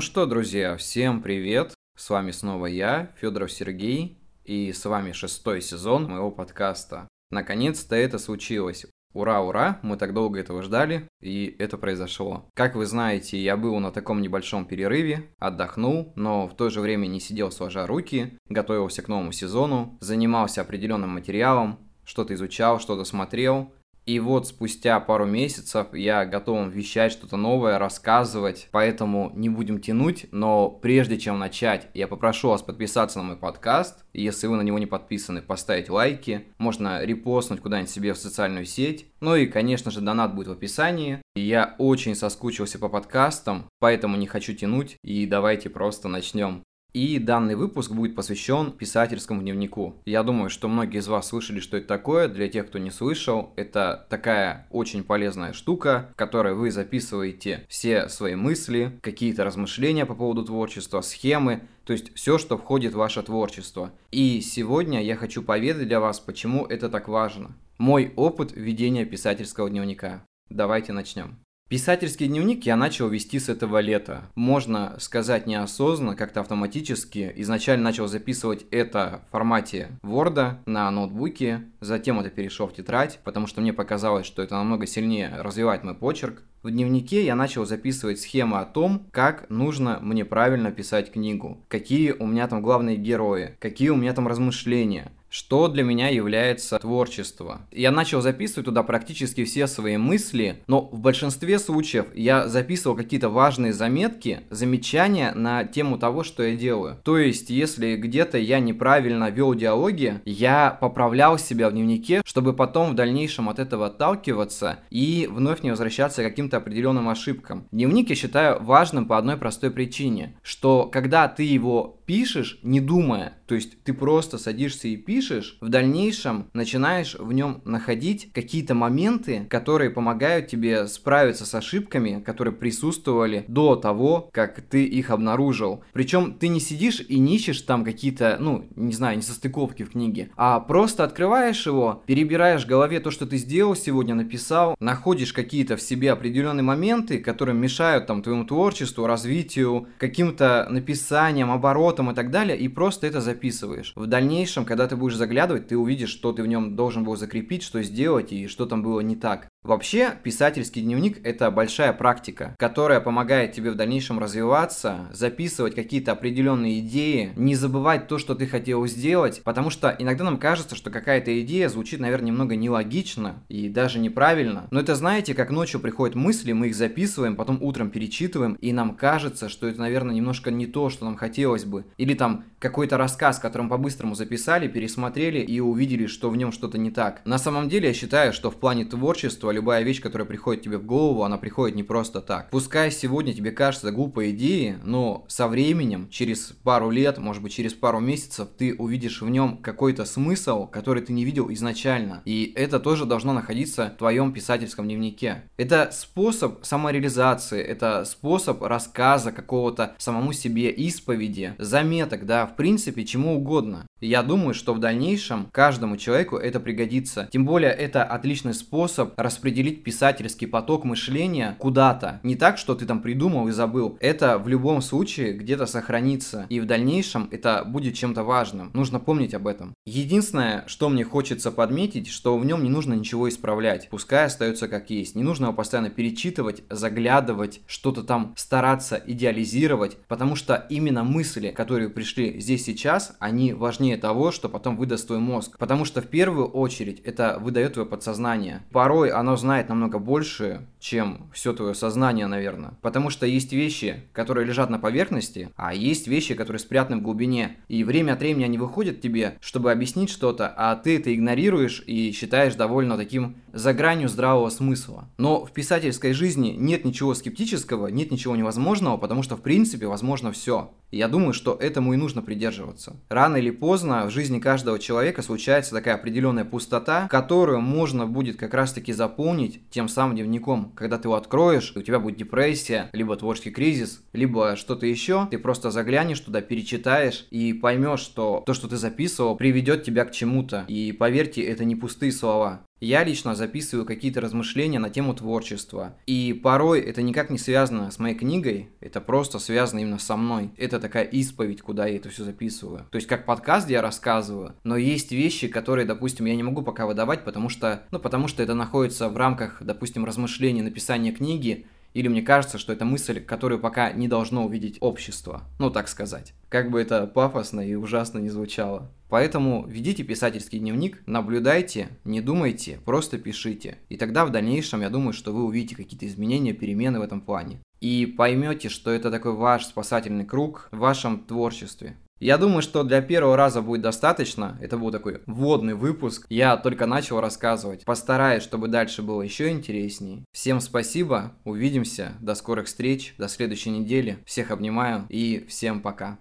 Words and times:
Ну 0.00 0.02
что, 0.02 0.24
друзья, 0.24 0.78
всем 0.78 1.20
привет! 1.20 1.74
С 1.94 2.08
вами 2.08 2.30
снова 2.30 2.64
я, 2.64 3.12
Федоров 3.20 3.52
Сергей, 3.52 4.16
и 4.46 4.72
с 4.72 4.86
вами 4.86 5.12
шестой 5.12 5.60
сезон 5.60 6.04
моего 6.04 6.30
подкаста. 6.30 7.06
Наконец-то 7.30 7.96
это 7.96 8.18
случилось. 8.18 8.86
Ура, 9.12 9.42
ура, 9.42 9.78
мы 9.82 9.98
так 9.98 10.14
долго 10.14 10.40
этого 10.40 10.62
ждали, 10.62 11.06
и 11.20 11.54
это 11.58 11.76
произошло. 11.76 12.48
Как 12.54 12.76
вы 12.76 12.86
знаете, 12.86 13.36
я 13.38 13.58
был 13.58 13.78
на 13.78 13.92
таком 13.92 14.22
небольшом 14.22 14.64
перерыве, 14.64 15.34
отдохнул, 15.38 16.14
но 16.16 16.48
в 16.48 16.56
то 16.56 16.70
же 16.70 16.80
время 16.80 17.06
не 17.06 17.20
сидел 17.20 17.50
сложа 17.50 17.86
руки, 17.86 18.38
готовился 18.48 19.02
к 19.02 19.08
новому 19.08 19.32
сезону, 19.32 19.98
занимался 20.00 20.62
определенным 20.62 21.10
материалом, 21.10 21.78
что-то 22.04 22.32
изучал, 22.32 22.80
что-то 22.80 23.04
смотрел, 23.04 23.70
и 24.10 24.18
вот 24.18 24.48
спустя 24.48 24.98
пару 24.98 25.24
месяцев 25.24 25.94
я 25.94 26.26
готов 26.26 26.66
вещать 26.72 27.12
что-то 27.12 27.36
новое, 27.36 27.78
рассказывать, 27.78 28.66
поэтому 28.72 29.30
не 29.36 29.48
будем 29.48 29.80
тянуть, 29.80 30.26
но 30.32 30.68
прежде 30.68 31.16
чем 31.16 31.38
начать, 31.38 31.86
я 31.94 32.08
попрошу 32.08 32.48
вас 32.48 32.60
подписаться 32.60 33.18
на 33.18 33.24
мой 33.24 33.36
подкаст, 33.36 34.04
если 34.12 34.48
вы 34.48 34.56
на 34.56 34.62
него 34.62 34.80
не 34.80 34.86
подписаны, 34.86 35.42
поставить 35.42 35.90
лайки, 35.90 36.46
можно 36.58 37.04
репостнуть 37.04 37.60
куда-нибудь 37.60 37.88
себе 37.88 38.12
в 38.12 38.18
социальную 38.18 38.66
сеть, 38.66 39.06
ну 39.20 39.36
и, 39.36 39.46
конечно 39.46 39.92
же, 39.92 40.00
донат 40.00 40.34
будет 40.34 40.48
в 40.48 40.52
описании. 40.52 41.22
Я 41.36 41.76
очень 41.78 42.16
соскучился 42.16 42.80
по 42.80 42.88
подкастам, 42.88 43.68
поэтому 43.78 44.16
не 44.16 44.26
хочу 44.26 44.54
тянуть, 44.54 44.96
и 45.04 45.24
давайте 45.24 45.70
просто 45.70 46.08
начнем. 46.08 46.64
И 46.92 47.18
данный 47.18 47.54
выпуск 47.54 47.92
будет 47.92 48.16
посвящен 48.16 48.72
писательскому 48.72 49.42
дневнику. 49.42 49.96
Я 50.04 50.22
думаю, 50.22 50.50
что 50.50 50.68
многие 50.68 50.98
из 50.98 51.08
вас 51.08 51.28
слышали, 51.28 51.60
что 51.60 51.76
это 51.76 51.86
такое. 51.86 52.28
Для 52.28 52.48
тех, 52.48 52.66
кто 52.66 52.78
не 52.78 52.90
слышал, 52.90 53.52
это 53.56 54.06
такая 54.10 54.66
очень 54.70 55.04
полезная 55.04 55.52
штука, 55.52 56.10
в 56.12 56.16
которой 56.16 56.54
вы 56.54 56.70
записываете 56.70 57.64
все 57.68 58.08
свои 58.08 58.34
мысли, 58.34 58.98
какие-то 59.02 59.44
размышления 59.44 60.06
по 60.06 60.14
поводу 60.14 60.44
творчества, 60.44 61.00
схемы, 61.00 61.62
то 61.84 61.92
есть 61.92 62.14
все, 62.14 62.38
что 62.38 62.56
входит 62.56 62.92
в 62.92 62.98
ваше 62.98 63.22
творчество. 63.22 63.92
И 64.10 64.40
сегодня 64.40 65.02
я 65.02 65.16
хочу 65.16 65.42
поведать 65.42 65.88
для 65.88 66.00
вас, 66.00 66.20
почему 66.20 66.66
это 66.66 66.88
так 66.88 67.08
важно. 67.08 67.56
Мой 67.78 68.12
опыт 68.16 68.52
ведения 68.52 69.04
писательского 69.04 69.70
дневника. 69.70 70.24
Давайте 70.50 70.92
начнем. 70.92 71.38
Писательский 71.70 72.26
дневник 72.26 72.66
я 72.66 72.74
начал 72.74 73.08
вести 73.08 73.38
с 73.38 73.48
этого 73.48 73.78
лета. 73.78 74.24
Можно 74.34 74.96
сказать 74.98 75.46
неосознанно, 75.46 76.16
как-то 76.16 76.40
автоматически. 76.40 77.32
Изначально 77.36 77.84
начал 77.84 78.08
записывать 78.08 78.66
это 78.72 79.22
в 79.28 79.30
формате 79.30 79.90
Word 80.02 80.54
на 80.66 80.90
ноутбуке, 80.90 81.62
затем 81.78 82.18
это 82.18 82.28
перешел 82.28 82.66
в 82.66 82.74
тетрадь, 82.74 83.20
потому 83.22 83.46
что 83.46 83.60
мне 83.60 83.72
показалось, 83.72 84.26
что 84.26 84.42
это 84.42 84.56
намного 84.56 84.84
сильнее 84.88 85.32
развивает 85.38 85.84
мой 85.84 85.94
почерк. 85.94 86.42
В 86.64 86.72
дневнике 86.72 87.24
я 87.24 87.36
начал 87.36 87.64
записывать 87.64 88.20
схемы 88.20 88.58
о 88.58 88.66
том, 88.66 89.06
как 89.12 89.48
нужно 89.48 90.00
мне 90.02 90.24
правильно 90.24 90.72
писать 90.72 91.12
книгу, 91.12 91.64
какие 91.68 92.10
у 92.10 92.26
меня 92.26 92.48
там 92.48 92.62
главные 92.62 92.96
герои, 92.96 93.54
какие 93.60 93.90
у 93.90 93.96
меня 93.96 94.12
там 94.12 94.26
размышления, 94.26 95.12
что 95.30 95.68
для 95.68 95.84
меня 95.84 96.08
является 96.08 96.78
творчество. 96.78 97.62
Я 97.70 97.90
начал 97.90 98.20
записывать 98.20 98.66
туда 98.66 98.82
практически 98.82 99.44
все 99.44 99.66
свои 99.66 99.96
мысли, 99.96 100.62
но 100.66 100.82
в 100.92 100.98
большинстве 100.98 101.58
случаев 101.58 102.06
я 102.14 102.48
записывал 102.48 102.96
какие-то 102.96 103.28
важные 103.28 103.72
заметки, 103.72 104.40
замечания 104.50 105.32
на 105.32 105.64
тему 105.64 105.98
того, 105.98 106.24
что 106.24 106.42
я 106.42 106.56
делаю. 106.56 106.98
То 107.04 107.16
есть, 107.16 107.48
если 107.50 107.96
где-то 107.96 108.38
я 108.38 108.58
неправильно 108.58 109.30
вел 109.30 109.54
диалоги, 109.54 110.20
я 110.24 110.76
поправлял 110.80 111.38
себя 111.38 111.70
в 111.70 111.72
дневнике, 111.72 112.22
чтобы 112.24 112.52
потом 112.52 112.90
в 112.90 112.94
дальнейшем 112.94 113.48
от 113.48 113.58
этого 113.60 113.86
отталкиваться 113.86 114.80
и 114.90 115.28
вновь 115.30 115.62
не 115.62 115.70
возвращаться 115.70 116.22
к 116.22 116.24
каким-то 116.26 116.56
определенным 116.56 117.08
ошибкам. 117.08 117.66
Дневник 117.70 118.10
я 118.10 118.16
считаю 118.16 118.62
важным 118.62 119.06
по 119.06 119.16
одной 119.16 119.36
простой 119.36 119.70
причине, 119.70 120.34
что 120.42 120.86
когда 120.86 121.28
ты 121.28 121.44
его 121.44 121.99
пишешь, 122.10 122.58
не 122.64 122.80
думая, 122.80 123.34
то 123.46 123.54
есть 123.54 123.82
ты 123.84 123.92
просто 123.92 124.36
садишься 124.36 124.88
и 124.88 124.96
пишешь, 124.96 125.58
в 125.60 125.68
дальнейшем 125.68 126.46
начинаешь 126.54 127.14
в 127.14 127.32
нем 127.32 127.60
находить 127.64 128.32
какие-то 128.32 128.74
моменты, 128.74 129.46
которые 129.48 129.90
помогают 129.90 130.48
тебе 130.48 130.88
справиться 130.88 131.46
с 131.46 131.54
ошибками, 131.54 132.20
которые 132.20 132.52
присутствовали 132.52 133.44
до 133.46 133.76
того, 133.76 134.28
как 134.32 134.60
ты 134.60 134.84
их 134.84 135.10
обнаружил. 135.10 135.84
Причем 135.92 136.34
ты 136.34 136.48
не 136.48 136.58
сидишь 136.58 137.00
и 137.00 137.16
не 137.20 137.36
ищешь 137.36 137.62
там 137.62 137.84
какие-то, 137.84 138.38
ну, 138.40 138.66
не 138.74 138.92
знаю, 138.92 139.16
несостыковки 139.16 139.84
в 139.84 139.90
книге, 139.90 140.30
а 140.36 140.58
просто 140.58 141.04
открываешь 141.04 141.64
его, 141.64 142.02
перебираешь 142.06 142.64
в 142.64 142.68
голове 142.68 142.98
то, 142.98 143.12
что 143.12 143.24
ты 143.24 143.36
сделал 143.36 143.76
сегодня, 143.76 144.16
написал, 144.16 144.74
находишь 144.80 145.32
какие-то 145.32 145.76
в 145.76 145.80
себе 145.80 146.10
определенные 146.10 146.64
моменты, 146.64 147.18
которые 147.18 147.54
мешают 147.54 148.08
там 148.08 148.20
твоему 148.20 148.46
творчеству, 148.46 149.06
развитию, 149.06 149.86
каким-то 149.98 150.66
написанием, 150.70 151.52
оборотом, 151.52 151.99
и 152.08 152.14
так 152.14 152.30
далее, 152.30 152.56
и 152.56 152.68
просто 152.68 153.08
это 153.08 153.20
записываешь. 153.20 153.92
В 153.96 154.06
дальнейшем, 154.06 154.64
когда 154.64 154.86
ты 154.86 154.94
будешь 154.94 155.16
заглядывать, 155.16 155.66
ты 155.66 155.76
увидишь, 155.76 156.10
что 156.10 156.32
ты 156.32 156.44
в 156.44 156.46
нем 156.46 156.76
должен 156.76 157.02
был 157.02 157.16
закрепить, 157.16 157.64
что 157.64 157.82
сделать 157.82 158.32
и 158.32 158.46
что 158.46 158.66
там 158.66 158.84
было 158.84 159.00
не 159.00 159.16
так. 159.16 159.48
Вообще, 159.62 160.14
писательский 160.22 160.80
дневник– 160.80 161.20
это 161.24 161.50
большая 161.50 161.92
практика, 161.92 162.56
которая 162.58 162.98
помогает 162.98 163.52
тебе 163.52 163.70
в 163.70 163.74
дальнейшем 163.74 164.18
развиваться, 164.18 165.10
записывать 165.12 165.74
какие-то 165.74 166.12
определенные 166.12 166.80
идеи, 166.80 167.34
не 167.36 167.54
забывать 167.54 168.08
то, 168.08 168.16
что 168.16 168.34
ты 168.34 168.46
хотел 168.46 168.86
сделать, 168.86 169.42
потому 169.44 169.68
что 169.68 169.94
иногда 169.98 170.24
нам 170.24 170.38
кажется, 170.38 170.76
что 170.76 170.88
какая-то 170.88 171.42
идея 171.42 171.68
звучит, 171.68 172.00
наверное, 172.00 172.28
немного 172.28 172.56
нелогично 172.56 173.42
и 173.50 173.68
даже 173.68 173.98
неправильно. 173.98 174.66
Но 174.70 174.80
это 174.80 174.94
знаете, 174.94 175.34
как 175.34 175.50
ночью 175.50 175.78
приходят 175.78 176.16
мысли, 176.16 176.52
мы 176.52 176.68
их 176.68 176.74
записываем, 176.74 177.36
потом 177.36 177.62
утром 177.62 177.90
перечитываем, 177.90 178.54
и 178.54 178.72
нам 178.72 178.96
кажется, 178.96 179.50
что 179.50 179.68
это, 179.68 179.78
наверное, 179.78 180.14
немножко 180.14 180.50
не 180.50 180.68
то, 180.68 180.88
что 180.88 181.04
нам 181.04 181.16
хотелось 181.16 181.66
бы. 181.66 181.84
Или 181.98 182.14
там 182.14 182.44
какой-то 182.60 182.96
рассказ, 182.96 183.38
который 183.38 183.62
мы 183.62 183.68
по-быстрому 183.68 184.14
записали, 184.14 184.68
пересмотрели 184.68 185.40
и 185.40 185.60
увидели, 185.60 186.06
что 186.06 186.30
в 186.30 186.36
нем 186.38 186.50
что-то 186.50 186.78
не 186.78 186.90
так. 186.90 187.20
На 187.26 187.36
самом 187.36 187.68
деле, 187.68 187.88
я 187.88 187.94
считаю, 187.94 188.32
что 188.32 188.50
в 188.50 188.56
плане 188.56 188.86
творчества 188.86 189.49
что 189.50 189.54
любая 189.56 189.82
вещь, 189.82 190.00
которая 190.00 190.28
приходит 190.28 190.62
тебе 190.62 190.78
в 190.78 190.86
голову, 190.86 191.24
она 191.24 191.36
приходит 191.36 191.74
не 191.74 191.82
просто 191.82 192.20
так. 192.20 192.50
Пускай 192.50 192.92
сегодня 192.92 193.34
тебе 193.34 193.50
кажется 193.50 193.90
глупой 193.90 194.30
идеей, 194.30 194.76
но 194.84 195.24
со 195.26 195.48
временем, 195.48 196.08
через 196.08 196.52
пару 196.62 196.90
лет, 196.90 197.18
может 197.18 197.42
быть 197.42 197.52
через 197.52 197.74
пару 197.74 197.98
месяцев, 197.98 198.46
ты 198.56 198.76
увидишь 198.76 199.22
в 199.22 199.28
нем 199.28 199.58
какой-то 199.58 200.04
смысл, 200.04 200.68
который 200.68 201.02
ты 201.02 201.12
не 201.12 201.24
видел 201.24 201.52
изначально. 201.52 202.22
И 202.24 202.52
это 202.54 202.78
тоже 202.78 203.06
должно 203.06 203.32
находиться 203.32 203.92
в 203.92 203.98
твоем 203.98 204.32
писательском 204.32 204.84
дневнике. 204.86 205.42
Это 205.56 205.90
способ 205.92 206.64
самореализации, 206.64 207.60
это 207.60 208.04
способ 208.04 208.62
рассказа 208.62 209.32
какого-то 209.32 209.96
самому 209.98 210.32
себе 210.32 210.70
исповеди, 210.70 211.56
заметок, 211.58 212.24
да, 212.24 212.46
в 212.46 212.54
принципе, 212.54 213.04
чему 213.04 213.34
угодно. 213.34 213.84
Я 214.00 214.22
думаю, 214.22 214.54
что 214.54 214.74
в 214.74 214.78
дальнейшем 214.78 215.48
каждому 215.52 215.96
человеку 215.96 216.36
это 216.36 216.60
пригодится. 216.60 217.28
Тем 217.32 217.44
более 217.44 217.70
это 217.70 218.02
отличный 218.02 218.54
способ 218.54 219.12
распределить 219.18 219.84
писательский 219.84 220.46
поток 220.46 220.84
мышления 220.84 221.56
куда-то. 221.58 222.20
Не 222.22 222.36
так, 222.36 222.58
что 222.58 222.74
ты 222.74 222.86
там 222.86 223.02
придумал 223.02 223.48
и 223.48 223.52
забыл. 223.52 223.98
Это 224.00 224.38
в 224.38 224.48
любом 224.48 224.80
случае 224.80 225.32
где-то 225.32 225.66
сохранится. 225.66 226.46
И 226.48 226.60
в 226.60 226.66
дальнейшем 226.66 227.28
это 227.30 227.64
будет 227.66 227.94
чем-то 227.94 228.24
важным. 228.24 228.70
Нужно 228.72 229.00
помнить 229.00 229.34
об 229.34 229.46
этом. 229.46 229.74
Единственное, 229.84 230.64
что 230.66 230.88
мне 230.88 231.04
хочется 231.04 231.50
подметить, 231.50 232.08
что 232.08 232.38
в 232.38 232.44
нем 232.44 232.62
не 232.62 232.70
нужно 232.70 232.94
ничего 232.94 233.28
исправлять. 233.28 233.88
Пускай 233.90 234.26
остается 234.26 234.68
как 234.68 234.90
есть. 234.90 235.14
Не 235.14 235.22
нужно 235.22 235.46
его 235.46 235.54
постоянно 235.54 235.90
перечитывать, 235.90 236.62
заглядывать, 236.70 237.60
что-то 237.66 238.02
там 238.02 238.34
стараться 238.36 239.02
идеализировать. 239.06 239.98
Потому 240.08 240.36
что 240.36 240.66
именно 240.70 241.04
мысли, 241.04 241.48
которые 241.50 241.90
пришли 241.90 242.40
здесь 242.40 242.64
сейчас, 242.64 243.16
они 243.18 243.52
важнее 243.52 243.89
того, 243.96 244.30
что 244.30 244.48
потом 244.48 244.76
выдаст 244.76 245.06
твой 245.06 245.18
мозг. 245.18 245.56
Потому 245.58 245.84
что 245.84 246.00
в 246.02 246.06
первую 246.06 246.46
очередь 246.46 247.00
это 247.00 247.38
выдает 247.40 247.74
твое 247.74 247.88
подсознание. 247.88 248.62
Порой 248.70 249.10
оно 249.10 249.36
знает 249.36 249.68
намного 249.68 249.98
больше, 249.98 250.66
чем 250.78 251.30
все 251.32 251.52
твое 251.52 251.74
сознание, 251.74 252.26
наверное. 252.26 252.74
Потому 252.82 253.10
что 253.10 253.26
есть 253.26 253.52
вещи, 253.52 254.04
которые 254.12 254.46
лежат 254.46 254.70
на 254.70 254.78
поверхности, 254.78 255.50
а 255.56 255.74
есть 255.74 256.08
вещи, 256.08 256.34
которые 256.34 256.60
спрятаны 256.60 256.98
в 256.98 257.02
глубине. 257.02 257.56
И 257.68 257.84
время 257.84 258.12
от 258.12 258.20
времени 258.20 258.44
они 258.44 258.58
выходят 258.58 259.00
тебе, 259.00 259.36
чтобы 259.40 259.72
объяснить 259.72 260.10
что-то, 260.10 260.52
а 260.56 260.76
ты 260.76 260.96
это 260.98 261.14
игнорируешь 261.14 261.82
и 261.86 262.12
считаешь 262.12 262.54
довольно 262.54 262.96
таким 262.96 263.36
за 263.52 263.72
гранью 263.72 264.08
здравого 264.08 264.48
смысла. 264.50 265.08
Но 265.18 265.44
в 265.44 265.52
писательской 265.52 266.12
жизни 266.12 266.54
нет 266.58 266.84
ничего 266.84 267.14
скептического, 267.14 267.88
нет 267.88 268.10
ничего 268.10 268.36
невозможного, 268.36 268.96
потому 268.96 269.22
что 269.22 269.36
в 269.36 269.42
принципе 269.42 269.86
возможно 269.86 270.32
все. 270.32 270.70
И 270.90 270.98
я 270.98 271.08
думаю, 271.08 271.32
что 271.32 271.54
этому 271.54 271.94
и 271.94 271.96
нужно 271.96 272.22
придерживаться. 272.22 272.96
Рано 273.08 273.36
или 273.36 273.50
поздно 273.50 273.79
в 273.82 274.10
жизни 274.10 274.38
каждого 274.38 274.78
человека 274.78 275.22
случается 275.22 275.72
такая 275.72 275.94
определенная 275.94 276.44
пустота, 276.44 277.08
которую 277.08 277.60
можно 277.60 278.06
будет 278.06 278.36
как 278.36 278.54
раз 278.54 278.72
таки 278.72 278.92
заполнить 278.92 279.68
тем 279.70 279.88
самым 279.88 280.16
дневником. 280.16 280.72
Когда 280.74 280.98
ты 280.98 281.08
его 281.08 281.16
откроешь, 281.16 281.72
у 281.76 281.82
тебя 281.82 281.98
будет 281.98 282.16
депрессия, 282.16 282.90
либо 282.92 283.16
творческий 283.16 283.50
кризис, 283.50 284.02
либо 284.12 284.56
что-то 284.56 284.86
еще, 284.86 285.28
ты 285.30 285.38
просто 285.38 285.70
заглянешь 285.70 286.20
туда, 286.20 286.40
перечитаешь 286.40 287.26
и 287.30 287.52
поймешь, 287.52 288.00
что 288.00 288.42
то, 288.46 288.54
что 288.54 288.68
ты 288.68 288.76
записывал, 288.76 289.36
приведет 289.36 289.84
тебя 289.84 290.04
к 290.04 290.12
чему-то. 290.12 290.64
И 290.68 290.92
поверьте, 290.92 291.42
это 291.42 291.64
не 291.64 291.76
пустые 291.76 292.12
слова. 292.12 292.66
Я 292.80 293.04
лично 293.04 293.34
записываю 293.34 293.84
какие-то 293.84 294.22
размышления 294.22 294.78
на 294.78 294.88
тему 294.88 295.14
творчества. 295.14 295.96
И 296.06 296.32
порой 296.32 296.80
это 296.80 297.02
никак 297.02 297.28
не 297.28 297.36
связано 297.36 297.90
с 297.90 297.98
моей 297.98 298.14
книгой, 298.14 298.70
это 298.80 299.02
просто 299.02 299.38
связано 299.38 299.80
именно 299.80 299.98
со 299.98 300.16
мной. 300.16 300.50
Это 300.56 300.80
такая 300.80 301.04
исповедь, 301.04 301.60
куда 301.60 301.86
я 301.86 301.96
это 301.96 302.08
все 302.08 302.24
записываю. 302.24 302.86
То 302.90 302.96
есть 302.96 303.06
как 303.06 303.26
подкаст 303.26 303.68
я 303.68 303.82
рассказываю, 303.82 304.54
но 304.64 304.78
есть 304.78 305.12
вещи, 305.12 305.48
которые, 305.48 305.86
допустим, 305.86 306.24
я 306.24 306.34
не 306.34 306.42
могу 306.42 306.62
пока 306.62 306.86
выдавать, 306.86 307.22
потому 307.22 307.50
что, 307.50 307.82
ну, 307.90 307.98
потому 307.98 308.28
что 308.28 308.42
это 308.42 308.54
находится 308.54 309.10
в 309.10 309.16
рамках, 309.16 309.58
допустим, 309.60 310.06
размышлений, 310.06 310.62
написания 310.62 311.12
книги, 311.12 311.66
или 311.94 312.08
мне 312.08 312.22
кажется, 312.22 312.58
что 312.58 312.72
это 312.72 312.84
мысль, 312.84 313.20
которую 313.20 313.60
пока 313.60 313.92
не 313.92 314.08
должно 314.08 314.44
увидеть 314.44 314.78
общество. 314.80 315.42
Ну, 315.58 315.70
так 315.70 315.88
сказать. 315.88 316.34
Как 316.48 316.70
бы 316.70 316.80
это 316.80 317.06
пафосно 317.06 317.60
и 317.60 317.74
ужасно 317.74 318.18
не 318.18 318.28
звучало. 318.28 318.90
Поэтому 319.08 319.66
ведите 319.66 320.04
писательский 320.04 320.60
дневник, 320.60 321.02
наблюдайте, 321.06 321.88
не 322.04 322.20
думайте, 322.20 322.78
просто 322.84 323.18
пишите. 323.18 323.78
И 323.88 323.96
тогда 323.96 324.24
в 324.24 324.30
дальнейшем 324.30 324.82
я 324.82 324.90
думаю, 324.90 325.12
что 325.12 325.32
вы 325.32 325.44
увидите 325.44 325.74
какие-то 325.74 326.06
изменения, 326.06 326.52
перемены 326.52 327.00
в 327.00 327.02
этом 327.02 327.20
плане. 327.20 327.60
И 327.80 328.06
поймете, 328.06 328.68
что 328.68 328.90
это 328.90 329.10
такой 329.10 329.32
ваш 329.32 329.66
спасательный 329.66 330.24
круг 330.24 330.68
в 330.70 330.78
вашем 330.78 331.24
творчестве. 331.24 331.96
Я 332.20 332.36
думаю, 332.36 332.60
что 332.60 332.84
для 332.84 333.00
первого 333.00 333.36
раза 333.36 333.62
будет 333.62 333.80
достаточно. 333.80 334.58
Это 334.60 334.76
был 334.76 334.90
такой 334.90 335.22
вводный 335.26 335.74
выпуск. 335.74 336.26
Я 336.28 336.58
только 336.58 336.84
начал 336.84 337.20
рассказывать. 337.20 337.84
Постараюсь, 337.86 338.42
чтобы 338.42 338.68
дальше 338.68 339.02
было 339.02 339.22
еще 339.22 339.50
интереснее. 339.50 340.24
Всем 340.30 340.60
спасибо. 340.60 341.32
Увидимся. 341.44 342.12
До 342.20 342.34
скорых 342.34 342.66
встреч. 342.66 343.14
До 343.16 343.26
следующей 343.26 343.70
недели. 343.70 344.18
Всех 344.26 344.50
обнимаю 344.50 345.06
и 345.08 345.46
всем 345.48 345.80
пока. 345.80 346.18